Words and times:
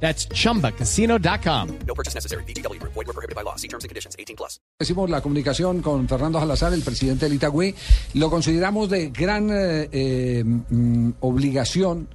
That's 0.00 0.28
chumbacasino.com. 0.28 1.68
No 1.86 1.94
purchase 1.94 2.14
necessary. 2.14 2.44
BGW. 2.44 2.78
Void 2.82 3.06
were 3.06 3.12
prohibited 3.14 3.34
by 3.34 3.42
law. 3.42 3.56
See 3.56 3.68
terms 3.68 3.84
and 3.84 3.88
conditions. 3.90 4.14
18 4.18 4.36
plus. 4.36 4.60
Hicimos 4.80 5.08
la 5.10 5.20
comunicación 5.22 5.80
con 5.82 6.06
Fernando 6.08 6.38
Salazar, 6.38 6.72
el 6.74 6.82
presidente 6.82 7.26
del 7.26 7.34
Itagüí. 7.34 7.74
Lo 8.14 8.28
consideramos 8.30 8.90
de 8.90 9.08
gran 9.08 9.48
eh, 9.50 9.88
eh, 9.90 10.44
mm, 10.44 11.10
obligación 11.20 12.08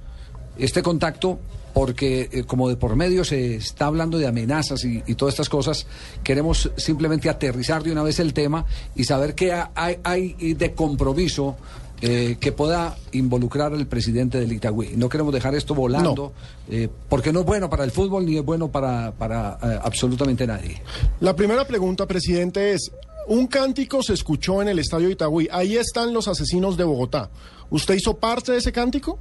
este 0.58 0.82
contacto 0.82 1.40
porque 1.74 2.28
eh, 2.30 2.44
como 2.44 2.68
de 2.68 2.76
por 2.76 2.94
medio 2.96 3.24
se 3.24 3.56
está 3.56 3.86
hablando 3.86 4.18
de 4.18 4.26
amenazas 4.26 4.84
y, 4.84 5.02
y 5.06 5.14
todas 5.14 5.32
estas 5.32 5.48
cosas, 5.48 5.86
queremos 6.22 6.70
simplemente 6.76 7.30
aterrizar 7.30 7.82
de 7.82 7.90
una 7.92 8.02
vez 8.02 8.20
el 8.20 8.34
tema 8.34 8.66
y 8.94 9.04
saber 9.04 9.34
qué 9.34 9.52
ha- 9.52 9.70
hay, 9.74 9.98
hay 10.04 10.34
de 10.52 10.74
compromiso 10.74 11.56
eh, 12.02 12.36
que 12.40 12.50
pueda 12.52 12.96
involucrar 13.12 13.72
al 13.72 13.86
presidente 13.86 14.38
del 14.40 14.52
Itagüí. 14.52 14.90
No 14.96 15.08
queremos 15.08 15.32
dejar 15.32 15.54
esto 15.54 15.74
volando, 15.74 16.32
eh, 16.68 16.88
porque 17.08 17.32
no 17.32 17.40
es 17.40 17.46
bueno 17.46 17.70
para 17.70 17.84
el 17.84 17.92
fútbol 17.92 18.26
ni 18.26 18.36
es 18.36 18.44
bueno 18.44 18.70
para, 18.72 19.12
para 19.12 19.56
eh, 19.62 19.78
absolutamente 19.82 20.46
nadie. 20.46 20.82
La 21.20 21.36
primera 21.36 21.64
pregunta, 21.64 22.06
presidente, 22.06 22.72
es, 22.72 22.90
un 23.28 23.46
cántico 23.46 24.02
se 24.02 24.14
escuchó 24.14 24.60
en 24.62 24.68
el 24.68 24.80
Estadio 24.80 25.08
Itagüí. 25.10 25.48
Ahí 25.52 25.76
están 25.76 26.12
los 26.12 26.26
asesinos 26.26 26.76
de 26.76 26.82
Bogotá. 26.84 27.30
¿Usted 27.70 27.94
hizo 27.94 28.14
parte 28.14 28.50
de 28.52 28.58
ese 28.58 28.72
cántico? 28.72 29.18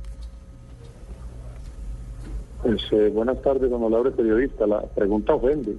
Pues, 2.64 2.82
eh, 2.92 3.10
buenas 3.14 3.42
tardes, 3.42 3.70
don 3.70 3.84
honorable 3.84 4.12
periodista. 4.12 4.68
La 4.68 4.82
pregunta 4.82 5.34
ofende. 5.34 5.76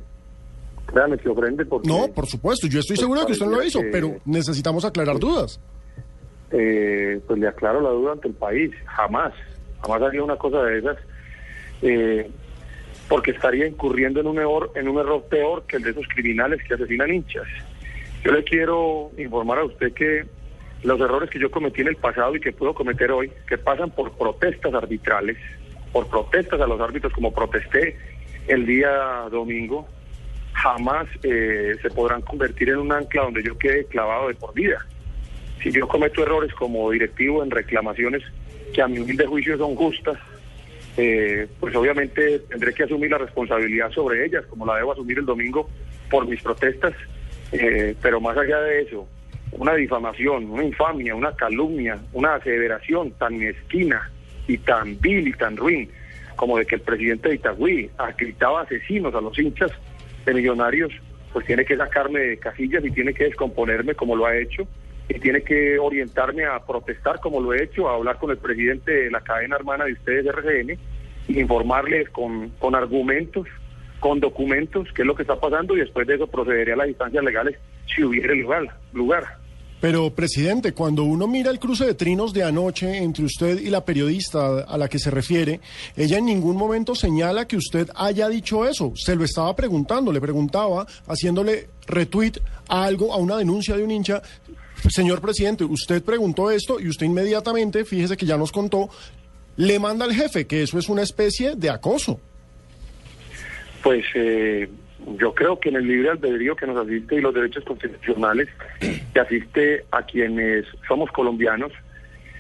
Créame 0.86 1.16
que 1.18 1.28
ofende 1.28 1.64
porque... 1.64 1.88
No, 1.88 2.08
por 2.08 2.27
supuesto. 2.27 2.66
Yo 2.66 2.80
estoy 2.80 2.94
Pues 2.96 3.00
seguro 3.00 3.20
de 3.20 3.27
que 3.27 3.32
usted 3.32 3.46
no 3.46 3.52
lo 3.52 3.64
hizo, 3.64 3.80
que- 3.80 3.88
pero 3.90 4.16
necesitamos 4.24 4.84
aclarar 4.84 5.18
dudas. 5.18 5.60
Eh, 6.53 7.20
pues 7.27 7.39
le 7.39 7.48
aclaro 7.48 7.81
la 7.81 7.91
duda 7.91 8.12
ante 8.12 8.28
el 8.28 8.34
país. 8.34 8.70
Jamás, 8.86 9.33
jamás 9.81 10.03
haría 10.03 10.22
una 10.22 10.36
cosa 10.36 10.62
de 10.62 10.78
esas. 10.78 10.97
eh, 11.83 12.31
porque 13.08 13.33
estaría 13.33 13.67
incurriendo 13.67 14.20
en 14.20 14.27
un, 14.27 14.39
error, 14.39 14.73
en 14.75 14.89
un 14.89 14.98
error 14.98 15.25
peor 15.28 15.64
que 15.67 15.77
el 15.77 15.83
de 15.83 15.91
esos 15.91 16.06
criminales 16.08 16.62
que 16.67 16.73
asesinan 16.73 17.12
hinchas. 17.12 17.47
Yo 18.25 18.33
le 18.33 18.42
quiero 18.42 19.11
informar 19.19 19.58
a 19.58 19.64
usted 19.64 19.92
que 19.92 20.25
los 20.83 20.98
errores 20.98 21.28
que 21.28 21.39
yo 21.39 21.50
cometí 21.50 21.83
en 21.83 21.89
el 21.89 21.97
pasado 21.97 22.34
y 22.34 22.41
que 22.41 22.53
puedo 22.53 22.73
cometer 22.73 23.11
hoy, 23.11 23.30
que 23.47 23.58
pasan 23.58 23.91
por 23.91 24.17
protestas 24.17 24.73
arbitrales, 24.73 25.36
por 25.92 26.08
protestas 26.08 26.61
a 26.61 26.67
los 26.67 26.80
árbitros 26.80 27.12
como 27.12 27.34
protesté 27.34 27.98
el 28.48 28.64
día 28.64 29.28
domingo, 29.30 29.86
jamás 30.55 31.06
eh, 31.23 31.75
se 31.83 31.91
podrán 31.91 32.23
convertir 32.23 32.70
en 32.70 32.78
un 32.78 32.92
ancla 32.92 33.25
donde 33.25 33.42
yo 33.42 33.58
quede 33.58 33.84
clavado 33.86 34.28
de 34.28 34.34
por 34.34 34.55
vida. 34.55 34.78
Si 35.62 35.70
yo 35.70 35.86
cometo 35.86 36.22
errores 36.22 36.52
como 36.55 36.91
directivo 36.91 37.42
en 37.42 37.50
reclamaciones 37.50 38.22
que 38.74 38.82
a 38.82 38.88
mi 38.88 38.98
humilde 38.98 39.27
juicio 39.27 39.56
son 39.56 39.77
justas, 39.77 40.18
eh, 40.96 41.46
pues 41.60 41.74
obviamente 41.77 42.41
tendré 42.41 42.74
que 42.74 42.82
asumir 42.82 43.10
la 43.10 43.18
responsabilidad 43.18 43.90
sobre 43.92 44.27
ellas, 44.27 44.44
como 44.46 44.66
la 44.66 44.77
debo 44.77 44.92
asumir 44.92 45.18
el 45.18 45.27
domingo 45.27 45.68
por 46.10 46.27
mis 46.27 46.42
protestas, 46.42 46.94
eh, 47.52 47.94
pero 48.02 48.20
más 48.20 48.36
allá 48.36 48.60
de 48.60 48.83
eso, 48.83 49.06
una 49.52 49.74
difamación, 49.74 50.50
una 50.50 50.64
infamia, 50.64 51.14
una 51.14 51.33
calumnia, 51.36 51.98
una 52.12 52.34
aseveración 52.34 53.12
tan 53.12 53.38
mezquina 53.38 54.10
y 54.48 54.58
tan 54.58 54.98
vil 55.00 55.29
y 55.29 55.33
tan 55.33 55.56
ruin 55.56 55.89
como 56.34 56.58
de 56.58 56.67
que 56.67 56.74
el 56.74 56.80
presidente 56.80 57.29
de 57.29 57.36
Itagüí 57.36 57.90
gritaba 58.18 58.62
asesinos 58.62 59.14
a 59.14 59.20
los 59.20 59.39
hinchas 59.39 59.70
de 60.24 60.34
millonarios, 60.34 60.92
pues 61.33 61.46
tiene 61.46 61.64
que 61.64 61.77
sacarme 61.77 62.20
de 62.20 62.39
casillas 62.39 62.84
y 62.84 62.90
tiene 62.90 63.14
que 63.14 63.24
descomponerme 63.24 63.94
como 63.94 64.17
lo 64.17 64.27
ha 64.27 64.36
hecho 64.36 64.67
y 65.14 65.20
tiene 65.20 65.42
que 65.42 65.78
orientarme 65.78 66.45
a 66.45 66.64
protestar 66.64 67.20
como 67.20 67.40
lo 67.40 67.52
he 67.52 67.62
hecho, 67.62 67.89
a 67.89 67.95
hablar 67.95 68.18
con 68.18 68.30
el 68.30 68.39
presidente 68.39 68.90
de 68.92 69.11
la 69.11 69.20
cadena 69.20 69.56
hermana 69.56 69.84
de 69.84 69.92
ustedes, 69.92 70.27
RCN, 70.27 70.78
y 71.28 71.40
informarles 71.40 72.08
con, 72.11 72.50
con 72.58 72.74
argumentos, 72.74 73.46
con 74.00 74.20
documentos, 74.20 74.89
qué 74.95 75.02
es 75.02 75.06
lo 75.06 75.14
que 75.14 75.23
está 75.23 75.39
pasando 75.39 75.77
y 75.77 75.80
después 75.80 76.06
de 76.06 76.14
eso 76.14 76.27
procederé 76.27 76.73
a 76.73 76.77
las 76.77 76.89
instancias 76.89 77.23
legales 77.23 77.58
si 77.95 78.02
hubiera 78.02 78.34
lugar. 78.34 78.78
lugar. 78.92 79.42
Pero, 79.83 80.11
presidente, 80.11 80.73
cuando 80.73 81.02
uno 81.02 81.27
mira 81.27 81.50
el 81.50 81.58
cruce 81.58 81.84
de 81.84 81.94
trinos 81.94 82.33
de 82.33 82.44
anoche 82.44 82.98
entre 82.98 83.24
usted 83.24 83.61
y 83.61 83.68
la 83.68 83.84
periodista 83.84 84.61
a 84.61 84.79
la 84.79 84.89
que 84.89 85.00
se 85.00 85.11
refiere, 85.11 85.58
ella 85.96 86.18
en 86.18 86.27
ningún 86.27 86.56
momento 86.56 86.94
señala 86.94 87.48
que 87.48 87.56
usted 87.56 87.89
haya 87.96 88.29
dicho 88.29 88.64
eso. 88.64 88.92
Se 88.94 89.17
lo 89.17 89.24
estaba 89.24 89.56
preguntando, 89.56 90.12
le 90.12 90.20
preguntaba, 90.20 90.86
haciéndole 91.08 91.67
retweet 91.89 92.34
a 92.68 92.84
algo, 92.84 93.12
a 93.12 93.17
una 93.17 93.36
denuncia 93.36 93.77
de 93.77 93.83
un 93.83 93.90
hincha. 93.90 94.23
Señor 94.88 95.20
presidente, 95.20 95.64
usted 95.64 96.02
preguntó 96.02 96.50
esto 96.50 96.80
y 96.80 96.88
usted 96.88 97.06
inmediatamente, 97.06 97.84
fíjese 97.84 98.16
que 98.16 98.26
ya 98.26 98.36
nos 98.36 98.52
contó, 98.52 98.88
le 99.56 99.78
manda 99.78 100.04
al 100.04 100.12
jefe 100.12 100.46
que 100.46 100.62
eso 100.62 100.78
es 100.78 100.88
una 100.88 101.02
especie 101.02 101.54
de 101.56 101.70
acoso. 101.70 102.20
Pues 103.82 104.04
eh, 104.14 104.68
yo 105.18 105.34
creo 105.34 105.58
que 105.58 105.68
en 105.68 105.76
el 105.76 105.86
libre 105.86 106.10
albedrío 106.10 106.56
que 106.56 106.66
nos 106.66 106.76
asiste 106.84 107.16
y 107.16 107.20
los 107.20 107.34
derechos 107.34 107.64
constitucionales 107.64 108.48
que 109.12 109.20
asiste 109.20 109.84
a 109.90 110.02
quienes 110.04 110.66
somos 110.86 111.10
colombianos, 111.10 111.72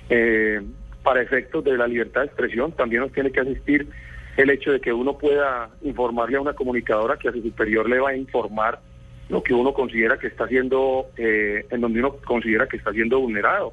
eh, 0.08 0.60
para 1.02 1.22
efectos 1.22 1.64
de 1.64 1.76
la 1.76 1.86
libertad 1.86 2.20
de 2.20 2.26
expresión, 2.28 2.72
también 2.72 3.02
nos 3.02 3.12
tiene 3.12 3.32
que 3.32 3.40
asistir 3.40 3.88
el 4.36 4.50
hecho 4.50 4.72
de 4.72 4.80
que 4.80 4.92
uno 4.92 5.18
pueda 5.18 5.70
informarle 5.82 6.36
a 6.36 6.40
una 6.40 6.54
comunicadora 6.54 7.16
que 7.16 7.28
a 7.28 7.32
su 7.32 7.42
superior 7.42 7.88
le 7.88 7.98
va 7.98 8.10
a 8.10 8.16
informar 8.16 8.80
lo 9.32 9.42
que 9.42 9.54
uno 9.54 9.72
considera 9.72 10.16
que 10.18 10.28
está 10.28 10.46
siendo, 10.46 11.06
eh, 11.16 11.66
en 11.70 11.80
donde 11.80 11.98
uno 11.98 12.16
considera 12.24 12.68
que 12.68 12.76
está 12.76 12.92
siendo 12.92 13.18
vulnerado. 13.18 13.72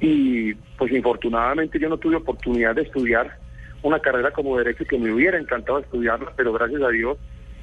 Y 0.00 0.52
pues 0.76 0.92
infortunadamente 0.92 1.78
yo 1.78 1.88
no 1.88 1.96
tuve 1.96 2.16
oportunidad 2.16 2.74
de 2.74 2.82
estudiar 2.82 3.38
una 3.82 4.00
carrera 4.00 4.30
como 4.32 4.58
derecho 4.58 4.84
que 4.84 4.98
me 4.98 5.12
hubiera 5.12 5.38
encantado 5.38 5.78
estudiarla, 5.78 6.32
pero 6.36 6.52
gracias 6.52 6.82
a 6.82 6.88
Dios 6.88 7.16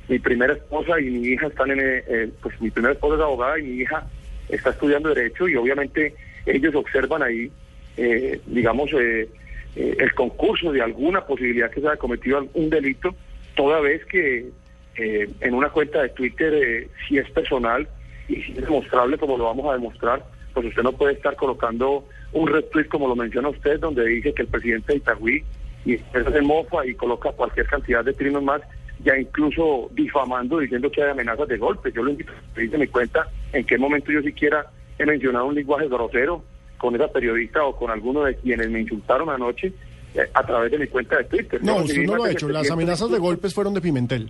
mi 0.07 0.19
primera 0.19 0.53
esposa 0.53 0.99
y 1.01 1.09
mi 1.09 1.27
hija 1.27 1.47
están 1.47 1.69
en, 1.71 1.79
eh, 1.81 2.03
eh, 2.07 2.31
pues 2.41 2.59
mi 2.61 2.71
primera 2.71 2.93
esposa 2.93 3.15
es 3.15 3.21
abogada 3.21 3.59
y 3.59 3.63
mi 3.63 3.81
hija 3.81 4.07
está 4.47 4.69
estudiando 4.69 5.13
derecho 5.13 5.49
y 5.49 5.55
obviamente 5.57 6.15
ellos 6.45 6.73
observan 6.75 7.23
ahí, 7.23 7.51
eh, 7.97 8.39
digamos, 8.45 8.89
eh, 8.93 9.29
eh, 9.75 9.95
el 9.99 10.13
concurso 10.13 10.71
de 10.71 10.81
alguna 10.81 11.25
posibilidad 11.25 11.69
que 11.69 11.81
se 11.81 11.87
haya 11.87 11.97
cometido 11.97 12.37
algún 12.37 12.69
delito, 12.69 13.13
toda 13.55 13.79
vez 13.81 14.03
que 14.05 14.49
eh, 14.97 15.29
en 15.41 15.53
una 15.53 15.69
cuenta 15.69 16.01
de 16.01 16.09
Twitter, 16.09 16.53
eh, 16.53 16.89
si 17.07 17.17
es 17.17 17.29
personal 17.31 17.87
y 18.27 18.41
si 18.41 18.51
es 18.53 18.61
demostrable 18.61 19.17
como 19.17 19.37
lo 19.37 19.45
vamos 19.45 19.69
a 19.69 19.73
demostrar, 19.73 20.25
pues 20.53 20.67
usted 20.67 20.83
no 20.83 20.91
puede 20.91 21.13
estar 21.13 21.35
colocando 21.35 22.03
un 22.33 22.47
retweet 22.47 22.87
como 22.87 23.07
lo 23.07 23.15
menciona 23.15 23.49
usted, 23.49 23.79
donde 23.79 24.05
dice 24.05 24.33
que 24.33 24.41
el 24.41 24.47
presidente 24.47 24.93
de 24.93 24.97
Itagüí 24.97 25.43
y 25.85 25.93
eso 25.93 26.31
se 26.31 26.41
mofa 26.41 26.85
y 26.85 26.95
coloca 26.95 27.31
cualquier 27.31 27.67
cantidad 27.67 28.03
de 28.03 28.13
trinos 28.13 28.43
más, 28.43 28.61
ya 29.03 29.17
incluso 29.17 29.89
difamando, 29.93 30.59
diciendo 30.59 30.91
que 30.91 31.03
hay 31.03 31.11
amenazas 31.11 31.47
de 31.47 31.57
golpe. 31.57 31.91
Yo 31.93 32.03
lo 32.03 32.11
invito 32.11 32.31
a 32.31 32.59
que 32.59 32.77
me 32.77 32.87
cuenta 32.87 33.27
en 33.53 33.63
qué 33.65 33.77
momento 33.77 34.11
yo 34.11 34.21
siquiera 34.21 34.65
he 34.97 35.05
mencionado 35.05 35.45
un 35.45 35.55
lenguaje 35.55 35.87
grosero 35.87 36.43
con 36.77 36.95
esa 36.95 37.07
periodista 37.07 37.63
o 37.63 37.75
con 37.75 37.91
alguno 37.91 38.23
de 38.23 38.35
quienes 38.35 38.69
me 38.69 38.81
insultaron 38.81 39.29
anoche 39.29 39.71
eh, 40.15 40.29
a 40.33 40.43
través 40.45 40.71
de 40.71 40.79
mi 40.79 40.87
cuenta 40.87 41.17
de 41.17 41.23
Twitter. 41.25 41.63
No, 41.63 41.77
usted 41.77 42.03
no 42.03 42.15
lo 42.15 42.23
ha 42.23 42.31
hecho. 42.31 42.47
Las 42.49 42.63
700 42.63 42.71
amenazas 42.71 43.11
de 43.11 43.19
golpes 43.19 43.53
fueron 43.53 43.73
de 43.73 43.81
Pimentel. 43.81 44.29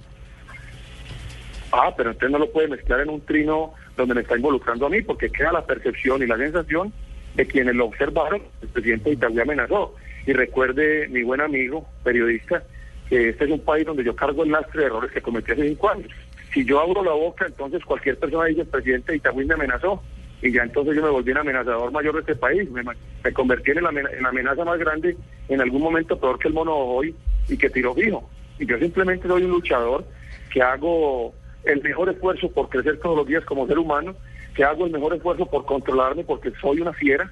Ah, 1.72 1.94
pero 1.96 2.12
entonces 2.12 2.32
no 2.32 2.40
lo 2.40 2.52
puede 2.52 2.68
mezclar 2.68 3.02
en 3.02 3.10
un 3.10 3.22
trino 3.22 3.74
donde 3.96 4.16
me 4.16 4.22
está 4.22 4.36
involucrando 4.36 4.86
a 4.86 4.90
mí, 4.90 5.02
porque 5.02 5.30
queda 5.30 5.52
la 5.52 5.66
percepción 5.66 6.22
y 6.22 6.28
la 6.28 6.38
sensación 6.38 6.94
de 7.36 7.46
quienes 7.46 7.76
lo 7.76 7.86
observaron, 7.86 8.42
el 8.62 8.68
presidente 8.70 9.10
de 9.10 9.16
Itagüí 9.16 9.40
amenazó. 9.40 9.96
Y 10.26 10.34
recuerde, 10.34 11.08
mi 11.10 11.24
buen 11.24 11.42
amigo, 11.42 11.88
periodista, 12.04 12.64
que 13.10 13.30
este 13.30 13.46
es 13.46 13.52
un 13.52 13.60
país 13.60 13.86
donde 13.86 14.04
yo 14.04 14.16
cargo 14.16 14.44
el 14.44 14.52
lastre 14.52 14.82
de 14.82 14.88
errores 14.88 15.12
que 15.12 15.22
cometí 15.22 15.52
hace 15.52 15.68
cinco 15.68 15.90
años. 15.90 16.12
Si 16.54 16.66
yo 16.66 16.80
abro 16.80 17.04
la 17.04 17.12
boca, 17.12 17.46
entonces 17.46 17.84
cualquier 17.86 18.18
persona 18.18 18.46
dice, 18.46 18.62
el 18.62 18.68
presidente 18.68 19.12
de 19.12 19.18
Itagüí 19.18 19.46
me 19.46 19.54
amenazó. 19.54 20.02
Y 20.42 20.52
ya 20.52 20.64
entonces 20.64 20.96
yo 20.96 21.02
me 21.02 21.10
volví 21.10 21.32
un 21.32 21.40
amenazador 21.40 21.92
mayor 21.92 22.16
de 22.16 22.20
este 22.22 22.36
país. 22.36 22.70
Me, 22.70 23.34
convertí 23.34 23.72
en 23.72 23.84
la 23.84 23.90
amenaza 24.30 24.64
más 24.64 24.80
grande 24.80 25.18
en 25.50 25.62
algún 25.62 25.82
momento 25.82 26.20
peor 26.20 26.38
que 26.40 26.48
el 26.48 26.54
mono 26.54 26.76
hoy 26.76 27.16
y 27.50 27.58
que 27.58 27.70
tiró 27.70 27.94
fijo. 27.94 28.30
Y 28.60 28.66
yo 28.66 28.78
simplemente 28.78 29.28
soy 29.28 29.44
un 29.44 29.52
luchador 29.52 30.06
que 30.52 30.62
hago 30.62 31.34
el 31.68 31.82
mejor 31.82 32.10
esfuerzo 32.10 32.50
por 32.50 32.70
crecer 32.70 33.00
todos 33.00 33.18
los 33.18 33.28
días 33.28 33.44
como 33.46 33.68
ser 33.68 33.78
humano, 33.78 34.16
que 34.56 34.64
hago 34.64 34.86
el 34.86 34.92
mejor 34.92 35.14
esfuerzo 35.14 35.46
por 35.46 35.66
controlarme 35.66 36.24
porque 36.24 36.52
soy 36.62 36.82
una 36.82 36.94
fiera, 36.94 37.32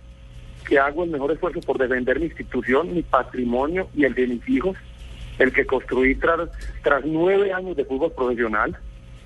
que 0.67 0.79
hago 0.79 1.03
el 1.03 1.11
mejor 1.11 1.31
esfuerzo 1.31 1.61
por 1.61 1.77
defender 1.77 2.19
mi 2.19 2.25
institución, 2.25 2.93
mi 2.93 3.01
patrimonio 3.01 3.87
y 3.95 4.05
el 4.05 4.13
de 4.13 4.27
mis 4.27 4.49
hijos, 4.49 4.77
el 5.39 5.51
que 5.51 5.65
construí 5.65 6.15
tras, 6.15 6.49
tras 6.83 7.05
nueve 7.05 7.53
años 7.53 7.75
de 7.75 7.85
fútbol 7.85 8.11
profesional, 8.13 8.77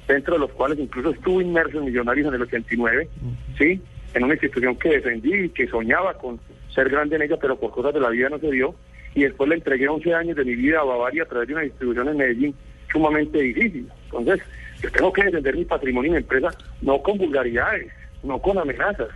dentro 0.07 0.33
de 0.35 0.39
los 0.39 0.51
cuales 0.51 0.79
incluso 0.79 1.11
estuve 1.11 1.43
inmerso 1.43 1.79
en 1.79 1.85
Millonarios 1.85 2.27
en 2.27 2.33
el 2.33 2.41
89, 2.41 3.09
¿sí? 3.57 3.81
En 4.13 4.23
una 4.23 4.33
institución 4.33 4.75
que 4.75 4.89
defendí 4.89 5.33
y 5.33 5.49
que 5.49 5.67
soñaba 5.67 6.15
con 6.15 6.39
ser 6.73 6.89
grande 6.89 7.15
en 7.15 7.23
ella, 7.23 7.37
pero 7.39 7.59
por 7.59 7.71
cosas 7.71 7.93
de 7.93 7.99
la 7.99 8.09
vida 8.09 8.29
no 8.29 8.39
se 8.39 8.51
dio. 8.51 8.73
Y 9.13 9.23
después 9.23 9.49
le 9.49 9.55
entregué 9.55 9.87
11 9.87 10.13
años 10.13 10.35
de 10.35 10.45
mi 10.45 10.55
vida 10.55 10.79
a 10.79 10.83
Bavaria 10.83 11.23
a 11.23 11.27
través 11.27 11.47
de 11.47 11.53
una 11.53 11.63
distribución 11.63 12.09
en 12.09 12.17
Medellín 12.17 12.55
sumamente 12.91 13.39
difícil. 13.39 13.87
Entonces, 14.05 14.41
yo 14.81 14.91
tengo 14.91 15.13
que 15.13 15.23
defender 15.23 15.55
mi 15.55 15.65
patrimonio 15.65 16.09
y 16.09 16.11
mi 16.11 16.17
empresa, 16.17 16.49
no 16.81 17.01
con 17.01 17.17
vulgaridades, 17.17 17.91
no 18.23 18.39
con 18.39 18.57
amenazas, 18.57 19.09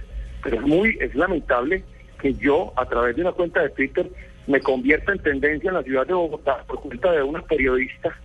pero 0.43 0.57
es 0.57 0.61
muy, 0.61 0.97
es 0.99 1.15
lamentable 1.15 1.83
que 2.19 2.33
yo, 2.33 2.73
a 2.75 2.85
través 2.85 3.15
de 3.15 3.21
una 3.21 3.31
cuenta 3.31 3.61
de 3.61 3.69
Twitter, 3.69 4.09
me 4.47 4.59
convierta 4.59 5.11
en 5.11 5.19
tendencia 5.19 5.69
en 5.69 5.75
la 5.75 5.83
ciudad 5.83 6.05
de 6.05 6.13
Bogotá 6.13 6.63
por 6.67 6.81
cuenta 6.81 7.11
de 7.11 7.23
una 7.23 7.41
periodista 7.41 8.17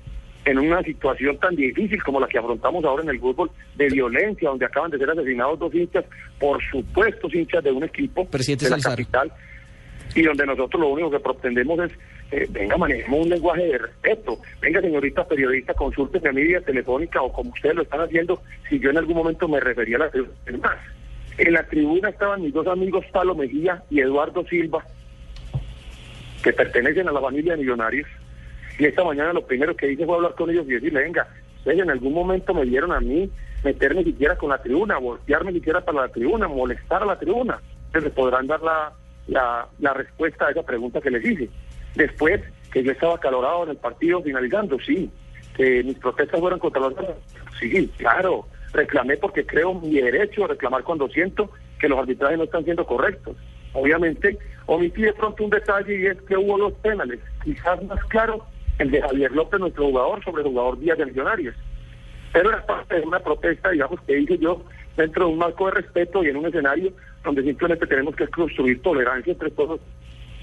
en 0.44 0.58
una 0.58 0.82
situación 0.82 1.36
tan 1.38 1.54
difícil 1.54 2.02
como 2.02 2.20
la 2.20 2.26
que 2.26 2.38
afrontamos 2.38 2.84
ahora 2.84 3.02
en 3.02 3.10
el 3.10 3.20
fútbol 3.20 3.50
de 3.76 3.88
violencia, 3.88 4.48
donde 4.48 4.64
acaban 4.64 4.90
de 4.90 4.98
ser 4.98 5.10
asesinados 5.10 5.58
dos 5.58 5.74
hinchas, 5.74 6.04
por 6.38 6.62
supuesto 6.70 7.28
hinchas 7.30 7.62
de 7.62 7.70
un 7.70 7.84
equipo 7.84 8.24
Presidente 8.24 8.64
de 8.64 8.70
la 8.70 8.78
Salazar. 8.78 9.04
capital, 9.04 9.32
y 10.14 10.22
donde 10.22 10.46
nosotros 10.46 10.80
lo 10.80 10.88
único 10.88 11.10
que 11.10 11.20
pretendemos 11.20 11.78
es, 11.80 11.92
eh, 12.30 12.46
venga, 12.50 12.76
manejemos 12.76 13.24
un 13.24 13.30
lenguaje 13.30 13.66
de 13.66 13.78
respeto, 13.78 14.38
venga, 14.60 14.82
señorita 14.82 15.26
periodista, 15.26 15.72
consulte 15.72 16.20
mi 16.32 16.42
vía 16.42 16.60
telefónica 16.60 17.22
o 17.22 17.32
como 17.32 17.50
ustedes 17.50 17.74
lo 17.74 17.82
están 17.82 18.02
haciendo, 18.02 18.42
si 18.68 18.78
yo 18.78 18.90
en 18.90 18.98
algún 18.98 19.16
momento 19.16 19.48
me 19.48 19.60
refería 19.60 19.96
a 19.96 20.00
la 20.00 20.10
tribuna. 20.10 20.34
Más, 20.62 20.76
en 21.38 21.52
la 21.54 21.62
tribuna 21.62 22.10
estaban 22.10 22.42
mis 22.42 22.52
dos 22.52 22.66
amigos, 22.66 23.06
Palo 23.12 23.34
Mejía 23.34 23.82
y 23.88 24.00
Eduardo 24.00 24.44
Silva, 24.44 24.84
que 26.42 26.52
pertenecen 26.52 27.08
a 27.08 27.12
la 27.12 27.20
familia 27.20 27.54
de 27.54 27.62
millonarios, 27.62 28.06
y 28.78 28.84
esta 28.84 29.04
mañana 29.04 29.32
lo 29.32 29.46
primero 29.46 29.74
que 29.74 29.90
hice 29.90 30.04
fue 30.04 30.16
hablar 30.16 30.34
con 30.34 30.50
ellos 30.50 30.66
y 30.66 30.74
decirle, 30.74 31.00
venga, 31.00 31.26
ustedes 31.56 31.80
en 31.80 31.90
algún 31.90 32.12
momento 32.12 32.52
me 32.52 32.64
vieron 32.64 32.92
a 32.92 33.00
mí 33.00 33.30
meterme 33.64 34.04
siquiera 34.04 34.36
con 34.36 34.50
la 34.50 34.62
tribuna, 34.62 34.98
voltearme 34.98 35.52
siquiera 35.52 35.80
para 35.80 36.02
la 36.02 36.08
tribuna, 36.08 36.46
molestar 36.46 37.02
a 37.02 37.06
la 37.06 37.18
tribuna. 37.18 37.58
Entonces 37.86 38.12
podrán 38.12 38.46
dar 38.46 38.60
la, 38.62 38.92
la 39.78 39.94
respuesta 39.94 40.46
a 40.46 40.50
esa 40.50 40.62
pregunta 40.62 41.00
que 41.00 41.10
les 41.10 41.24
hice. 41.24 41.48
Después, 41.98 42.40
que 42.72 42.84
yo 42.84 42.92
estaba 42.92 43.18
calorado 43.18 43.64
en 43.64 43.70
el 43.70 43.76
partido 43.76 44.22
finalizando, 44.22 44.78
sí. 44.78 45.10
Que 45.56 45.82
mis 45.82 45.98
protestas 45.98 46.38
fueron 46.38 46.60
contra 46.60 46.80
los... 46.80 46.94
Sí, 47.58 47.90
claro. 47.96 48.46
Reclamé 48.72 49.16
porque 49.16 49.44
creo 49.44 49.74
mi 49.74 50.00
derecho 50.00 50.44
a 50.44 50.48
reclamar 50.48 50.84
cuando 50.84 51.08
siento 51.08 51.50
que 51.80 51.88
los 51.88 51.98
arbitrajes 51.98 52.38
no 52.38 52.44
están 52.44 52.62
siendo 52.62 52.86
correctos. 52.86 53.36
Obviamente, 53.72 54.38
omití 54.66 55.02
de 55.02 55.12
pronto 55.12 55.42
un 55.42 55.50
detalle 55.50 55.98
y 55.98 56.06
es 56.06 56.22
que 56.22 56.36
hubo 56.36 56.56
dos 56.56 56.72
penales. 56.74 57.18
Quizás 57.42 57.82
más 57.82 58.02
claro 58.04 58.46
el 58.78 58.92
de 58.92 59.02
Javier 59.02 59.32
López, 59.32 59.58
nuestro 59.58 59.86
jugador, 59.86 60.22
sobre 60.22 60.42
el 60.42 60.48
jugador 60.50 60.78
Díaz 60.78 60.98
de 60.98 61.06
Millonarios. 61.06 61.56
Pero 62.32 62.50
era 62.50 62.64
parte 62.64 62.94
de 62.94 63.00
una 63.00 63.18
protesta, 63.18 63.70
digamos, 63.70 64.00
que 64.02 64.20
hice 64.20 64.38
yo 64.38 64.62
dentro 64.96 65.26
de 65.26 65.32
un 65.32 65.38
marco 65.38 65.66
de 65.66 65.72
respeto 65.72 66.22
y 66.22 66.28
en 66.28 66.36
un 66.36 66.46
escenario 66.46 66.92
donde 67.24 67.42
simplemente 67.42 67.88
tenemos 67.88 68.14
que 68.14 68.28
construir 68.28 68.80
tolerancia 68.82 69.32
entre 69.32 69.50
todos 69.50 69.80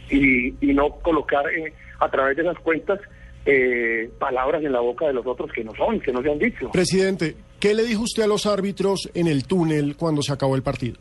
y, 0.09 0.53
y 0.61 0.73
no 0.73 0.89
colocar 1.01 1.45
eh, 1.49 1.73
a 1.99 2.09
través 2.09 2.37
de 2.37 2.43
esas 2.43 2.57
cuentas 2.59 2.99
eh, 3.45 4.09
palabras 4.19 4.63
en 4.63 4.71
la 4.71 4.79
boca 4.79 5.05
de 5.07 5.13
los 5.13 5.25
otros 5.25 5.51
que 5.51 5.63
no 5.63 5.73
son, 5.75 5.99
que 5.99 6.11
no 6.11 6.21
se 6.21 6.31
han 6.31 6.39
dicho. 6.39 6.71
Presidente, 6.71 7.35
¿qué 7.59 7.73
le 7.73 7.83
dijo 7.83 8.03
usted 8.03 8.23
a 8.23 8.27
los 8.27 8.45
árbitros 8.45 9.09
en 9.13 9.27
el 9.27 9.45
túnel 9.45 9.95
cuando 9.95 10.21
se 10.21 10.33
acabó 10.33 10.55
el 10.55 10.63
partido? 10.63 10.97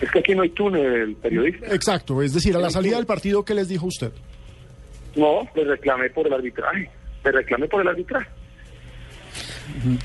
Es 0.00 0.10
que 0.10 0.20
aquí 0.20 0.34
no 0.34 0.42
hay 0.42 0.50
túnel, 0.50 1.16
periodista. 1.16 1.74
Exacto, 1.74 2.22
es 2.22 2.32
decir, 2.32 2.54
a 2.56 2.60
la 2.60 2.70
salida 2.70 2.96
del 2.96 3.06
partido, 3.06 3.44
¿qué 3.44 3.54
les 3.54 3.68
dijo 3.68 3.86
usted? 3.86 4.12
No, 5.16 5.48
le 5.54 5.64
reclamé 5.64 6.10
por 6.10 6.26
el 6.26 6.32
arbitraje. 6.32 6.88
Le 7.24 7.32
reclamé 7.32 7.66
por 7.66 7.80
el 7.80 7.88
arbitraje. 7.88 8.28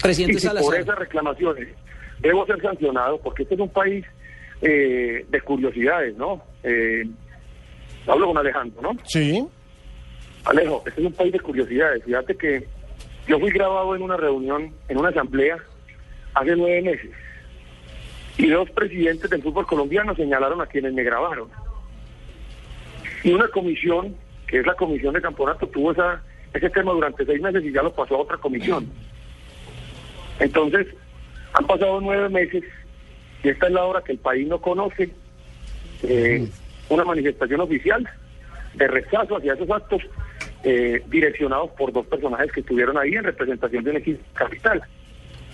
Presidente 0.01 0.37
y 0.37 0.39
si 0.39 0.47
por 0.47 0.75
esas 0.75 0.97
reclamaciones 0.97 1.69
debo 2.19 2.45
ser 2.45 2.61
sancionado, 2.61 3.19
porque 3.19 3.43
este 3.43 3.55
es 3.55 3.61
un 3.61 3.69
país 3.69 4.05
eh, 4.63 5.25
de 5.29 5.41
curiosidades, 5.41 6.15
¿no? 6.15 6.41
Eh, 6.63 7.05
hablo 8.07 8.27
con 8.27 8.37
Alejandro, 8.37 8.81
¿no? 8.81 8.97
Sí. 9.03 9.45
Alejo, 10.45 10.83
este 10.85 11.01
es 11.01 11.07
un 11.07 11.13
país 11.13 11.33
de 11.33 11.39
curiosidades. 11.39 12.03
Fíjate 12.03 12.35
que 12.35 12.67
yo 13.27 13.39
fui 13.39 13.51
grabado 13.51 13.95
en 13.95 14.01
una 14.01 14.17
reunión, 14.17 14.73
en 14.87 14.97
una 14.97 15.09
asamblea, 15.09 15.57
hace 16.33 16.55
nueve 16.55 16.81
meses. 16.81 17.11
Y 18.37 18.47
dos 18.49 18.69
presidentes 18.71 19.29
del 19.29 19.43
fútbol 19.43 19.67
colombiano 19.67 20.15
señalaron 20.15 20.61
a 20.61 20.65
quienes 20.65 20.93
me 20.93 21.03
grabaron. 21.03 21.49
Y 23.23 23.31
una 23.31 23.47
comisión, 23.49 24.15
que 24.47 24.59
es 24.59 24.65
la 24.65 24.75
comisión 24.75 25.13
de 25.13 25.21
campeonato, 25.21 25.67
tuvo 25.67 25.91
esa, 25.91 26.23
ese 26.53 26.69
tema 26.69 26.93
durante 26.93 27.25
seis 27.25 27.41
meses 27.41 27.63
y 27.63 27.71
ya 27.71 27.83
lo 27.83 27.93
pasó 27.93 28.15
a 28.15 28.21
otra 28.21 28.37
comisión. 28.37 28.89
Entonces, 30.39 30.87
han 31.53 31.67
pasado 31.67 32.01
nueve 32.01 32.29
meses 32.29 32.63
y 33.43 33.49
esta 33.49 33.67
es 33.67 33.73
la 33.73 33.83
hora 33.85 34.01
que 34.01 34.13
el 34.13 34.17
país 34.19 34.47
no 34.47 34.59
conoce 34.61 35.09
eh, 36.03 36.47
una 36.89 37.03
manifestación 37.03 37.61
oficial 37.61 38.07
de 38.75 38.87
rechazo 38.87 39.37
hacia 39.37 39.53
esos 39.53 39.69
actos 39.69 40.01
eh, 40.63 41.01
direccionados 41.07 41.71
por 41.77 41.91
dos 41.91 42.05
personajes 42.07 42.51
que 42.51 42.61
estuvieron 42.61 42.97
ahí 42.97 43.13
en 43.13 43.23
representación 43.23 43.83
de 43.83 43.91
un 43.91 43.97
equipo 43.97 44.23
capital. 44.33 44.81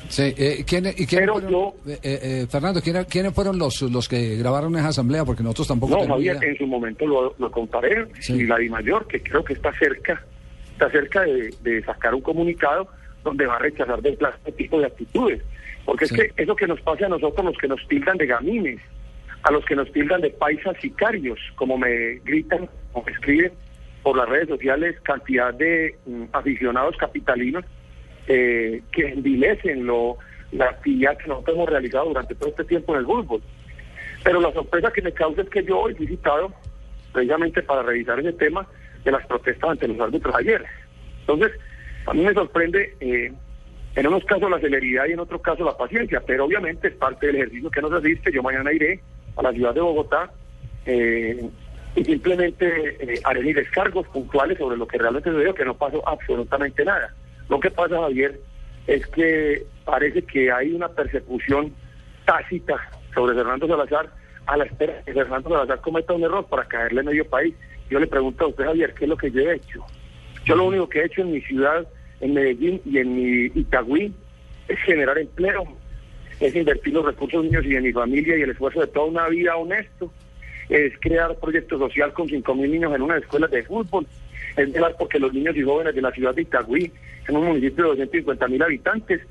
Sí, 0.07 0.33
eh, 0.37 0.63
¿quién- 0.65 0.85
y 0.87 1.05
quiénes 1.05 1.09
Pero 1.19 1.33
fueron- 1.33 1.51
yo- 1.51 1.73
eh, 1.87 1.99
eh, 2.03 2.47
Fernando, 2.49 2.81
¿quiénes, 2.81 3.05
quiénes 3.07 3.33
fueron 3.33 3.59
los, 3.59 3.81
los 3.83 4.07
que 4.07 4.37
grabaron 4.37 4.75
esa 4.77 4.87
asamblea? 4.87 5.25
Porque 5.25 5.43
nosotros 5.43 5.67
tampoco 5.67 5.97
No, 5.97 6.07
Javier, 6.15 6.37
idea. 6.37 6.49
en 6.49 6.57
su 6.57 6.65
momento 6.67 7.05
lo, 7.05 7.35
lo 7.37 7.51
contaré, 7.51 8.07
Sí. 8.19 8.33
y 8.33 8.43
la 8.45 8.57
Di 8.57 8.69
Mayor, 8.69 9.07
que 9.07 9.21
creo 9.21 9.43
que 9.43 9.53
está 9.53 9.71
cerca, 9.77 10.23
está 10.71 10.89
cerca 10.89 11.21
de, 11.21 11.53
de 11.61 11.83
sacar 11.83 12.15
un 12.15 12.21
comunicado 12.21 12.87
donde 13.23 13.45
va 13.45 13.55
a 13.55 13.59
rechazar 13.59 14.01
de 14.01 14.13
plano 14.13 14.35
este 14.37 14.51
tipo 14.53 14.79
de 14.79 14.85
actitudes. 14.87 15.41
Porque 15.85 16.07
Sí. 16.07 16.15
es 16.15 16.33
que 16.33 16.43
eso 16.43 16.55
que 16.55 16.67
nos 16.67 16.81
pasa 16.81 17.05
a 17.05 17.09
nosotros, 17.09 17.45
los 17.45 17.57
que 17.57 17.67
nos 17.67 17.85
tildan 17.87 18.17
de 18.17 18.27
gamines, 18.27 18.79
a 19.43 19.51
los 19.51 19.65
que 19.65 19.75
nos 19.75 19.91
tildan 19.91 20.21
de 20.21 20.29
paisas 20.31 20.75
sicarios, 20.81 21.39
como 21.55 21.77
me 21.77 22.15
gritan 22.25 22.69
o 22.93 23.03
me 23.03 23.11
escriben 23.11 23.51
por 24.03 24.17
las 24.17 24.29
redes 24.29 24.47
sociales, 24.49 24.99
cantidad 25.01 25.53
de 25.53 25.95
mm, 26.05 26.23
aficionados 26.33 26.95
capitalinos 26.97 27.65
eh, 28.27 28.81
que 28.91 29.07
envilecen 29.09 29.85
lo, 29.85 30.17
la 30.51 30.65
actividad 30.65 31.17
que 31.17 31.27
nosotros 31.27 31.55
hemos 31.55 31.69
realizado 31.69 32.07
durante 32.09 32.35
todo 32.35 32.49
este 32.49 32.63
tiempo 32.63 32.93
en 32.93 32.99
el 32.99 33.05
fútbol. 33.05 33.41
Pero 34.23 34.41
la 34.41 34.51
sorpresa 34.51 34.91
que 34.91 35.01
me 35.01 35.11
causa 35.11 35.41
es 35.41 35.49
que 35.49 35.63
yo 35.63 35.79
hoy 35.79 35.95
fui 35.95 36.07
citado 36.07 36.53
precisamente 37.13 37.63
para 37.63 37.81
revisar 37.83 38.19
ese 38.19 38.33
tema 38.33 38.67
de 39.03 39.11
las 39.11 39.25
protestas 39.25 39.71
ante 39.71 39.87
los 39.87 39.99
árbitros 39.99 40.35
ayer. 40.35 40.63
Entonces, 41.21 41.51
a 42.05 42.13
mí 42.13 42.23
me 42.23 42.33
sorprende 42.33 42.95
eh, 42.99 43.31
en 43.95 44.07
unos 44.07 44.23
casos 44.25 44.49
la 44.49 44.59
celeridad 44.59 45.05
y 45.07 45.13
en 45.13 45.19
otros 45.19 45.41
casos 45.41 45.65
la 45.65 45.77
paciencia, 45.77 46.21
pero 46.25 46.45
obviamente 46.45 46.87
es 46.87 46.95
parte 46.95 47.27
del 47.27 47.37
ejercicio 47.37 47.69
que 47.69 47.81
nos 47.81 47.93
asiste. 47.93 48.31
Yo 48.31 48.43
mañana 48.43 48.71
iré 48.71 49.01
a 49.35 49.43
la 49.43 49.51
ciudad 49.51 49.73
de 49.73 49.81
Bogotá 49.81 50.31
eh, 50.85 51.49
y 51.95 52.03
simplemente 52.03 52.97
eh, 52.99 53.19
haré 53.23 53.41
mis 53.41 53.55
descargos 53.55 54.07
puntuales 54.07 54.57
sobre 54.57 54.77
lo 54.77 54.87
que 54.87 54.97
realmente 54.97 55.29
sucedió, 55.29 55.53
que 55.53 55.65
no 55.65 55.75
pasó 55.75 56.07
absolutamente 56.07 56.85
nada. 56.85 57.13
Lo 57.49 57.59
que 57.59 57.71
pasa, 57.71 57.99
Javier, 57.99 58.39
es 58.87 59.05
que 59.07 59.65
parece 59.85 60.21
que 60.23 60.51
hay 60.51 60.73
una 60.73 60.89
persecución 60.89 61.73
tácita 62.25 62.75
sobre 63.13 63.35
Fernando 63.35 63.67
Salazar 63.67 64.09
a 64.45 64.57
la 64.57 64.65
espera 64.65 65.01
que 65.03 65.13
Fernando 65.13 65.49
Salazar 65.49 65.81
cometa 65.81 66.13
un 66.13 66.23
error 66.23 66.45
para 66.47 66.65
caerle 66.65 67.01
a 67.01 67.03
medio 67.03 67.27
país. 67.27 67.55
Yo 67.89 67.99
le 67.99 68.07
pregunto 68.07 68.45
a 68.45 68.47
usted, 68.47 68.65
Javier, 68.65 68.93
¿qué 68.93 69.05
es 69.05 69.09
lo 69.09 69.17
que 69.17 69.31
yo 69.31 69.41
he 69.41 69.55
hecho? 69.55 69.83
Yo 70.49 70.55
lo 70.55 70.65
único 70.65 70.89
que 70.89 71.01
he 71.01 71.05
hecho 71.05 71.21
en 71.21 71.31
mi 71.31 71.41
ciudad, 71.41 71.87
en 72.21 72.33
Medellín 72.33 72.81
y 72.83 72.97
en 72.97 73.15
mi 73.15 73.51
Itagüí, 73.53 74.11
es 74.67 74.79
generar 74.79 75.19
empleo, 75.19 75.63
es 76.39 76.55
invertir 76.55 76.91
los 76.91 77.05
recursos 77.05 77.45
míos 77.45 77.63
y 77.65 77.75
de 77.75 77.81
mi 77.81 77.91
familia 77.91 78.35
y 78.35 78.41
el 78.41 78.49
esfuerzo 78.49 78.79
de 78.79 78.87
toda 78.87 79.05
una 79.05 79.27
vida 79.27 79.55
honesto, 79.55 80.11
es 80.69 80.93
crear 81.01 81.35
proyectos 81.35 81.77
social 81.77 82.13
con 82.13 82.27
5.000 82.27 82.67
niños 82.67 82.95
en 82.95 83.03
unas 83.03 83.21
escuelas 83.21 83.51
de 83.51 83.61
fútbol, 83.61 84.07
es 84.57 84.73
velar 84.73 84.95
porque 84.97 85.19
los 85.19 85.31
niños 85.31 85.55
y 85.55 85.61
jóvenes 85.61 85.93
de 85.93 86.01
la 86.01 86.09
ciudad 86.09 86.33
de 86.33 86.41
Itagüí, 86.41 86.91
en 87.27 87.37
un 87.37 87.45
municipio 87.45 87.93
de 87.93 88.07
250.000 88.07 88.63
habitantes, 88.63 89.21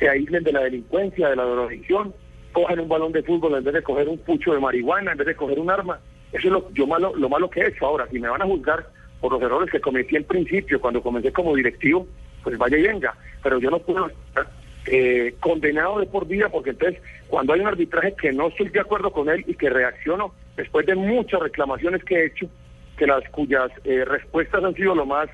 se 0.00 0.08
aíslen 0.08 0.42
de 0.42 0.52
la 0.54 0.62
delincuencia, 0.62 1.28
de 1.28 1.36
la 1.36 1.44
drogadicción, 1.44 2.12
cojan 2.50 2.80
un 2.80 2.88
balón 2.88 3.12
de 3.12 3.22
fútbol 3.22 3.54
en 3.54 3.62
vez 3.62 3.74
de 3.74 3.82
coger 3.82 4.08
un 4.08 4.18
pucho 4.18 4.52
de 4.52 4.58
marihuana, 4.58 5.12
en 5.12 5.18
vez 5.18 5.28
de 5.28 5.36
coger 5.36 5.60
un 5.60 5.70
arma. 5.70 6.00
Eso 6.32 6.48
es 6.48 6.52
lo, 6.52 6.72
yo 6.72 6.84
malo, 6.88 7.14
lo 7.14 7.28
malo 7.28 7.48
que 7.48 7.60
he 7.60 7.68
hecho 7.68 7.86
ahora. 7.86 8.08
Si 8.10 8.18
me 8.18 8.28
van 8.28 8.42
a 8.42 8.46
juzgar 8.46 8.88
por 9.24 9.32
los 9.32 9.42
errores 9.42 9.70
que 9.70 9.80
cometí 9.80 10.16
al 10.16 10.24
principio, 10.24 10.78
cuando 10.78 11.00
comencé 11.00 11.32
como 11.32 11.56
directivo, 11.56 12.06
pues 12.42 12.58
vaya 12.58 12.76
y 12.76 12.82
venga. 12.82 13.14
Pero 13.42 13.58
yo 13.58 13.70
no 13.70 13.78
puedo 13.78 14.06
estar 14.06 14.50
eh, 14.84 15.34
condenado 15.40 15.98
de 15.98 16.04
por 16.04 16.26
vida, 16.26 16.50
porque 16.50 16.70
entonces 16.70 17.00
cuando 17.28 17.54
hay 17.54 17.60
un 17.60 17.68
arbitraje 17.68 18.14
que 18.20 18.34
no 18.34 18.48
estoy 18.48 18.68
de 18.68 18.80
acuerdo 18.80 19.10
con 19.10 19.30
él 19.30 19.42
y 19.46 19.54
que 19.54 19.70
reacciono 19.70 20.34
después 20.58 20.84
de 20.84 20.94
muchas 20.94 21.40
reclamaciones 21.40 22.04
que 22.04 22.16
he 22.16 22.26
hecho, 22.26 22.50
que 22.98 23.06
las 23.06 23.26
cuyas 23.30 23.70
eh, 23.84 24.04
respuestas 24.04 24.62
han 24.62 24.74
sido 24.74 24.94
lo 24.94 25.06
más, 25.06 25.30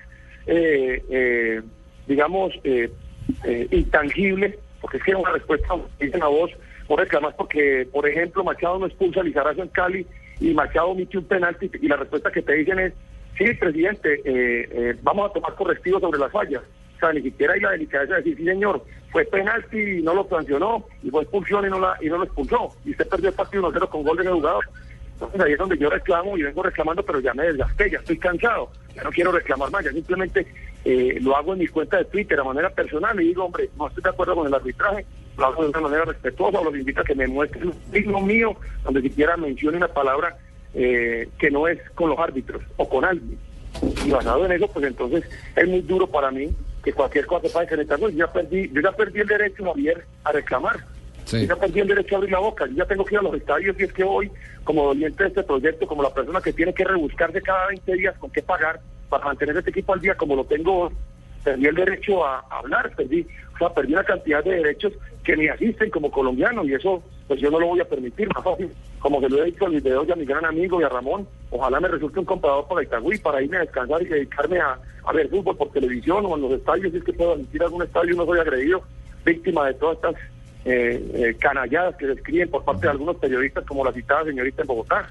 eh, 0.47 1.03
eh, 1.11 1.61
digamos, 2.07 2.53
eh, 2.63 2.93
eh, 3.43 3.67
intangible, 3.73 4.57
porque 4.81 4.99
es 4.99 5.03
que 5.03 5.17
una 5.17 5.33
respuesta 5.33 5.67
dicen 5.99 6.23
a 6.23 6.29
vos, 6.29 6.53
vos 6.87 7.01
reclamás 7.01 7.35
porque, 7.35 7.89
por 7.91 8.09
ejemplo, 8.09 8.45
Machado 8.45 8.79
no 8.79 8.87
expulsa 8.87 9.19
a 9.19 9.25
Lizarazo 9.25 9.65
en 9.65 9.69
Cali 9.71 10.07
y 10.39 10.55
Machado 10.55 10.91
omite 10.91 11.19
un 11.19 11.25
penalti 11.25 11.69
y 11.83 11.89
la 11.89 11.97
respuesta 11.97 12.31
que 12.31 12.41
te 12.41 12.53
dicen 12.53 12.79
es, 12.79 12.93
sí, 13.41 13.55
presidente, 13.55 14.21
eh, 14.25 14.69
eh, 14.71 14.97
vamos 15.03 15.31
a 15.31 15.33
tomar 15.33 15.55
correctivos 15.55 16.01
sobre 16.03 16.19
las 16.19 16.31
fallas. 16.31 16.63
sea, 16.99 17.13
ni 17.13 17.23
siquiera 17.23 17.55
hay 17.55 17.61
la 17.61 17.71
delicadeza 17.71 18.15
de 18.15 18.23
decir, 18.23 18.37
sí, 18.37 18.45
señor, 18.45 18.85
fue 19.11 19.25
penalti 19.25 19.79
y 19.79 20.03
no 20.03 20.15
lo 20.15 20.29
sancionó, 20.29 20.85
y 21.03 21.11
fue 21.11 21.23
expulsión 21.23 21.67
y 21.67 21.71
no, 21.71 21.81
la, 21.81 21.97
y 22.01 22.09
no 22.09 22.19
lo 22.19 22.25
expulsó, 22.25 22.77
y 22.85 22.91
usted 22.91 23.09
perdió 23.09 23.31
el 23.31 23.35
partido 23.35 23.73
1-0 23.73 23.89
con 23.89 24.03
gol 24.03 24.19
de 24.19 24.31
jugador. 24.31 24.65
Entonces 25.15 25.41
ahí 25.41 25.53
es 25.53 25.59
donde 25.59 25.79
yo 25.79 25.91
reclamo 25.91 26.37
y 26.37 26.43
vengo 26.43 26.63
reclamando, 26.63 27.03
pero 27.03 27.21
ya 27.21 27.35
me 27.35 27.45
desgasté, 27.45 27.91
ya 27.91 27.99
estoy 27.99 28.19
cansado, 28.19 28.71
ya 28.95 29.03
no 29.03 29.11
quiero 29.11 29.33
reclamar 29.33 29.71
más, 29.71 29.85
ya 29.85 29.93
simplemente 29.93 30.47
eh, 30.85 31.19
lo 31.21 31.37
hago 31.37 31.53
en 31.53 31.59
mi 31.61 31.67
cuenta 31.67 31.99
de 31.99 32.07
Twitter 32.07 32.41
a 32.41 32.45
manera 32.45 32.71
personal 32.71 33.21
y 33.21 33.29
digo, 33.29 33.45
hombre, 33.45 33.69
no 33.77 33.89
estoy 33.89 34.03
de 34.03 34.11
acuerdo 34.11 34.35
con 34.35 34.47
el 34.47 34.55
arbitraje, 34.55 35.05
lo 35.37 35.47
hago 35.47 35.63
de 35.63 35.69
una 35.71 35.81
manera 35.81 36.05
respetuosa, 36.05 36.63
los 36.63 36.75
invito 36.75 37.01
a 37.01 37.05
que 37.05 37.15
me 37.15 37.27
muestren 37.27 37.69
un 37.69 37.93
signo 37.93 38.21
mío 38.21 38.57
donde 38.85 39.03
siquiera 39.03 39.37
mencione 39.37 39.77
una 39.77 39.89
palabra 39.89 40.37
eh, 40.75 41.29
que 41.39 41.51
no 41.51 41.69
es 41.69 41.79
con 41.91 42.11
los 42.11 42.19
árbitros 42.19 42.63
o 42.77 42.89
con 42.89 43.05
alguien. 43.05 43.39
Y 44.05 44.11
basado 44.11 44.45
en 44.47 44.53
eso, 44.53 44.69
pues 44.69 44.87
entonces 44.87 45.25
es 45.57 45.69
muy 45.69 45.81
duro 45.83 46.07
para 46.07 46.31
mí 46.31 46.51
que 46.83 46.93
cualquier 46.93 47.27
cosa 47.27 47.47
se 47.47 47.53
pase 47.53 47.75
en 47.75 47.81
esta 47.81 47.99
Yo 47.99 48.09
ya 48.09 48.33
perdí, 48.33 48.71
yo 48.73 48.81
ya 48.81 48.93
perdí 48.93 49.21
el 49.21 49.27
derecho, 49.27 49.65
Javier, 49.65 50.05
a 50.25 50.33
reclamar. 50.33 50.79
Sí. 51.25 51.43
Yo 51.43 51.55
ya 51.55 51.57
perdí 51.57 51.81
el 51.81 51.89
derecho 51.89 52.15
a 52.15 52.19
abrir 52.19 52.33
la 52.33 52.39
boca. 52.41 52.67
Yo 52.67 52.75
ya 52.75 52.87
tengo 52.87 53.05
que 53.05 53.15
ir 53.15 53.21
a 53.21 53.23
los 53.23 53.35
estadios 53.35 53.79
y 53.79 53.85
es 53.85 53.93
que 53.93 54.05
voy 54.05 54.31
como 54.65 54.87
doliente 54.87 55.23
de 55.23 55.29
este 55.29 55.43
proyecto, 55.43 55.87
como 55.87 56.03
la 56.03 56.13
persona 56.13 56.41
que 56.41 56.53
tiene 56.53 56.75
que 56.75 56.85
rebuscarse 56.85 57.41
cada 57.43 57.69
20 57.69 57.93
días 57.95 58.17
con 58.19 58.31
qué 58.31 58.43
pagar 58.43 58.81
para 59.09 59.25
mantener 59.25 59.57
este 59.57 59.71
equipo 59.71 59.93
al 59.93 60.01
día 60.01 60.15
como 60.15 60.37
lo 60.37 60.45
tengo 60.45 60.87
hoy. 60.87 60.95
Perdí 61.45 61.67
el 61.67 61.75
derecho 61.75 62.25
a 62.25 62.41
hablar, 62.51 62.95
perdí, 62.95 63.27
o 63.55 63.59
sea, 63.59 63.71
perdí 63.71 63.93
una 63.93 64.05
cantidad 64.05 64.45
de 64.45 64.57
derechos 64.57 64.93
que 65.25 65.37
me 65.37 65.49
asisten 65.49 65.91
como 65.91 66.11
colombiano 66.11 66.65
y 66.65 66.75
eso 66.75 67.03
pues 67.27 67.41
yo 67.41 67.51
no 67.51 67.61
lo 67.61 67.69
voy 67.69 67.81
a 67.81 67.85
permitir, 67.85 68.29
más 68.35 68.45
fácil. 68.45 68.71
Como 69.01 69.21
se 69.21 69.31
lo 69.31 69.43
he 69.43 69.47
dicho 69.47 69.67
a 69.67 69.71
mis 69.71 69.83
videos 69.83 70.07
y 70.07 70.13
a 70.13 70.17
mi 70.17 70.27
gran 70.27 70.45
amigo 70.45 70.81
y 70.81 70.85
a 70.85 70.89
Ramón, 70.89 71.27
ojalá 71.51 71.81
me 71.81 71.89
resulte 71.89 72.21
un 72.21 72.27
comprador 72.27 72.69
para 72.69 72.83
Itagüí 72.83 73.19
para 73.19 73.43
irme 73.43 73.57
a 73.57 73.61
descansar 73.61 74.03
y 74.03 74.07
dedicarme 74.07 74.61
a, 74.61 74.79
ver 75.13 75.29
fútbol 75.29 75.57
por 75.57 75.73
televisión 75.73 76.25
o 76.27 76.37
en 76.37 76.43
los 76.43 76.53
estadios, 76.53 76.93
si 76.93 76.99
es 76.99 77.05
que 77.05 77.13
puedo 77.15 77.33
asistir 77.33 77.63
algún 77.63 77.83
estadio, 77.83 78.15
no 78.15 78.27
soy 78.27 78.39
agredido, 78.39 78.83
víctima 79.25 79.67
de 79.67 79.75
todas 79.75 79.97
estas 79.97 80.15
eh, 80.67 81.11
eh, 81.15 81.37
canalladas 81.41 81.97
que 81.97 82.07
se 82.07 82.13
escriben 82.13 82.51
por 82.51 82.65
parte 82.65 82.83
de 82.83 82.91
algunos 82.91 83.17
periodistas 83.17 83.65
como 83.65 83.85
la 83.85 83.93
citada 83.93 84.25
señorita 84.25 84.63
en 84.63 84.69
Bogotá. 84.69 85.11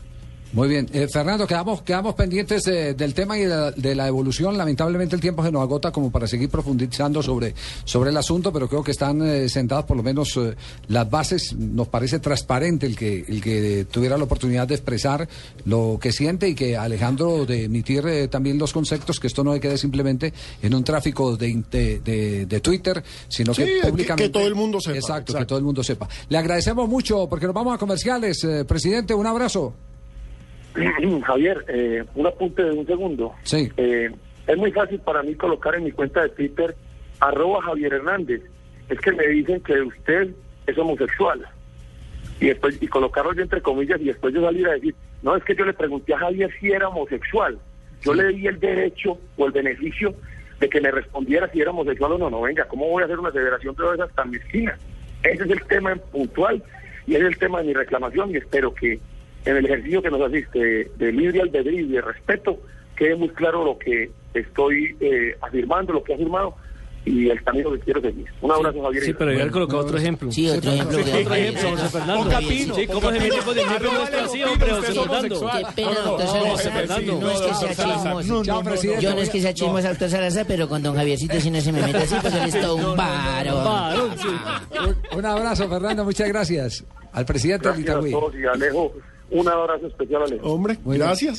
Muy 0.52 0.68
bien. 0.68 0.90
Eh, 0.94 1.08
Fernando, 1.08 1.46
quedamos, 1.46 1.84
quedamos 1.84 2.16
pendientes 2.16 2.66
eh, 2.66 2.96
del 2.96 3.14
tema 3.14 3.38
y 3.38 3.42
de 3.42 3.48
la, 3.50 3.72
de 3.72 3.94
la 3.94 4.08
evolución. 4.08 4.58
Lamentablemente 4.58 5.14
el 5.16 5.22
tiempo 5.22 5.44
se 5.44 5.52
nos 5.52 5.62
agota 5.62 5.92
como 5.92 6.12
para 6.12 6.26
seguir 6.26 6.50
profundizando 6.50 7.22
sobre, 7.22 7.54
sobre 7.86 8.10
el 8.10 8.18
asunto, 8.18 8.52
pero 8.52 8.68
creo 8.68 8.84
que 8.84 8.90
están 8.90 9.22
eh, 9.22 9.48
sentadas 9.48 9.86
por 9.86 9.96
lo 9.96 10.02
menos 10.02 10.36
eh, 10.38 10.56
las 10.88 11.08
bases. 11.08 11.54
Nos 11.56 11.88
parece 11.90 12.18
transparente 12.18 12.88
el 12.88 12.96
que, 12.96 13.26
el 13.28 13.42
que 13.44 13.86
tuviera 13.92 14.18
la 14.18 14.24
oportunidad 14.24 14.68
de 14.68 14.74
expresar 14.74 15.30
lo 15.66 16.00
que 16.02 16.12
siente 16.12 16.50
y 16.50 16.56
que 16.56 16.76
Alejandro 16.76 17.46
de 17.46 17.66
emitir 17.66 18.08
eh, 18.08 18.28
también 18.28 18.58
los 18.58 18.74
conceptos, 18.74 19.20
que 19.20 19.28
esto 19.28 19.44
no 19.44 19.60
quede 19.60 19.78
simplemente 19.78 20.34
en 20.64 20.74
un 20.74 20.84
tráfico 20.84 21.38
de, 21.38 21.64
de, 21.70 22.00
de- 22.00 22.46
de 22.48 22.60
Twitter, 22.60 23.04
sino 23.28 23.54
Sí, 23.54 23.66
que 23.66 23.82
que- 23.82 23.88
públicamente. 23.90 24.24
que 24.24 24.30
todo 24.30 24.48
el 24.48 24.56
mundo 24.56 24.82
sepa, 24.82 24.98
Exacto, 24.98 25.36
que 25.38 25.46
todo 25.46 25.60
el 25.60 25.66
mundo 25.66 25.84
sepa. 25.84 26.10
Le 26.28 26.40
agradecemos 26.40 26.90
mucho 26.90 27.30
porque 27.30 27.46
nos 27.46 27.54
vamos 27.54 27.76
a 27.76 27.78
comerciales. 27.78 28.44
Eh, 28.44 28.66
presidente, 28.66 29.14
un 29.14 29.28
abrazo. 29.28 29.76
Javier, 31.26 31.66
eh, 31.68 32.04
un 32.16 32.28
apunte 32.28 32.64
de 32.64 32.72
un 32.72 32.86
segundo. 32.86 33.34
Sí. 33.44 33.70
Eh, 33.78 34.10
es 34.48 34.58
muy 34.58 34.72
fácil 34.72 35.00
para 35.00 35.24
mí 35.24 35.36
colocar 35.36 35.76
en 35.76 35.84
mi 35.84 35.92
cuenta 35.92 36.24
de 36.24 36.30
Twitter 36.30 36.76
arroba 37.20 37.62
Javier 37.62 37.94
Hernández. 37.94 38.42
Es 38.88 39.00
que 39.00 39.12
me 39.12 39.28
dicen 39.28 39.62
que 39.62 39.82
usted 39.82 40.30
es 40.66 40.78
homosexual. 40.78 41.46
Y 42.40 42.48
después 42.48 42.82
y 42.82 42.88
colocarlo 42.88 43.34
yo 43.34 43.44
entre 43.44 43.62
comillas 43.62 44.00
y 44.02 44.06
después 44.06 44.34
yo 44.34 44.42
salir 44.42 44.68
a 44.68 44.74
decir, 44.74 44.96
no, 45.22 45.36
es 45.36 45.44
que 45.44 45.56
yo 45.56 45.66
le 45.66 45.74
pregunté 45.74 46.14
a 46.14 46.20
Javier 46.20 46.50
si 46.60 46.72
era 46.72 46.88
homosexual. 46.88 47.60
Yo 48.02 48.14
le 48.14 48.30
di 48.30 48.48
el 48.48 48.60
derecho 48.60 49.20
o 49.38 49.46
el 49.46 49.52
beneficio 49.52 50.16
de 50.60 50.70
que 50.70 50.82
me 50.82 50.92
respondiera 50.92 51.50
si 51.52 51.62
era 51.62 51.72
homosexual 51.72 52.14
o 52.14 52.18
no. 52.18 52.30
No, 52.30 52.42
venga, 52.42 52.66
¿cómo 52.66 52.88
voy 52.88 53.04
a 53.04 53.06
hacer 53.06 53.20
una 53.20 53.30
aseveración 53.30 53.76
de 53.76 53.84
esas 53.94 54.14
tan 54.16 54.32
mezquina? 54.32 54.78
Ese 55.24 55.44
es 55.44 55.50
el 55.50 55.64
tema 55.64 55.96
puntual 55.96 56.64
y 57.06 57.16
ese 57.16 57.24
es 57.24 57.30
el 57.34 57.38
tema 57.38 57.60
de 57.60 57.68
mi 57.68 57.74
reclamación 57.74 58.32
y 58.32 58.38
espero 58.38 58.74
que 58.74 59.00
en 59.46 59.58
el 59.58 59.66
ejercicio 59.66 60.02
que 60.02 60.10
nos 60.10 60.22
asiste 60.22 60.92
de, 60.96 61.12
libre 61.12 61.42
albedrío 61.42 61.80
y 61.80 61.88
de 61.88 62.02
respeto 62.02 62.60
quede 62.96 63.16
muy 63.16 63.30
claro 63.30 63.64
lo 63.64 63.78
que 63.78 64.12
estoy 64.34 64.96
eh, 65.00 65.36
afirmando, 65.42 65.94
lo 65.94 66.04
que 66.04 66.12
he 66.12 66.16
afirmado 66.16 66.56
y 67.06 67.30
el 67.30 67.44
camino 67.44 67.72
que 67.72 67.80
quiero 67.80 68.02
seguir. 68.02 68.28
Un 68.42 68.52
abrazo, 68.52 68.84
Javier. 68.84 69.04
Sí, 69.04 69.14
pero 69.14 69.32
había 69.32 69.50
colocado 69.50 69.80
otro 69.80 69.98
ejemplo. 69.98 70.32
Sí, 70.32 70.50
otro 70.50 70.72
ejemplo. 70.72 71.04
Sí, 71.04 71.12
otro 71.22 71.36
ejemplo, 71.36 71.70
José 71.72 71.90
Fernando. 71.90 72.76
Sí, 72.76 72.88
¿cómo 72.88 73.12
se 73.12 73.20
mete 73.20 73.38
con 73.40 73.58
el 73.58 73.66
ejemplo 73.66 73.94
nuestro 73.94 74.20
así, 74.22 74.44
hombre, 74.44 74.70
José 74.72 74.94
Fernando? 74.94 75.52
Qué 75.52 75.66
pena, 75.76 76.00
doctor 76.02 76.28
José 76.28 76.64
Salazar. 76.64 76.74
Fernando. 76.74 77.20
No 77.20 77.32
es 77.32 77.42
que 77.42 77.54
sea 77.54 77.86
chismoso. 77.86 78.44
Yo 79.00 79.16
no 79.16 79.22
es 79.22 79.30
que 79.30 79.42
sea 79.42 79.54
chismoso, 79.54 79.88
doctor 79.88 80.10
Salazar, 80.10 80.46
pero 80.48 80.68
con 80.68 80.84
don 80.84 80.96
Javiercito 80.96 81.40
sí 81.40 81.50
no 81.50 81.62
se 81.62 81.72
me 81.72 81.82
mete 81.82 81.98
así 81.98 82.16
porque 82.22 82.38
él 82.38 82.50
es 82.50 82.62
todo 82.62 82.76
un 82.76 82.98
varón. 82.98 84.12
Un, 85.16 85.26
abrazo, 85.26 85.70
Fernando. 85.70 86.04
Muchas 86.04 86.28
gracias 86.28 86.86
al 87.12 87.26
presidente 87.26 87.70
del 87.70 87.84
Gracias 87.84 87.96
a 87.96 88.00
Itagüí. 88.00 88.12
todos 88.12 88.36
y 88.36 88.46
Alejo, 88.46 88.94
un 89.32 89.48
abrazo 89.48 89.88
especial 89.88 90.22
a 90.24 90.26
Alejo. 90.26 90.48
Hombre, 90.52 90.78
Muy 90.84 90.98
bien. 90.98 91.08
gracias. 91.08 91.38